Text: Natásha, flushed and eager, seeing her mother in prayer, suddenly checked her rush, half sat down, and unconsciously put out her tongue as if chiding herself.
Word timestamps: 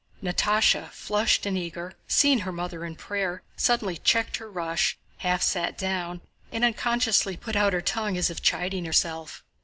Natásha, 0.23 0.89
flushed 0.89 1.45
and 1.45 1.55
eager, 1.55 1.93
seeing 2.07 2.39
her 2.39 2.51
mother 2.51 2.83
in 2.83 2.95
prayer, 2.95 3.43
suddenly 3.55 3.97
checked 3.97 4.37
her 4.37 4.49
rush, 4.49 4.97
half 5.19 5.43
sat 5.43 5.77
down, 5.77 6.21
and 6.51 6.63
unconsciously 6.65 7.37
put 7.37 7.55
out 7.55 7.73
her 7.73 7.81
tongue 7.81 8.17
as 8.17 8.31
if 8.31 8.41
chiding 8.41 8.85
herself. 8.85 9.43